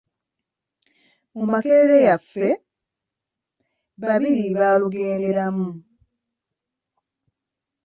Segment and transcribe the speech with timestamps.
[1.35, 2.47] "Mu Makerere yaffe,
[4.01, 5.67] babiri baalugenderamu."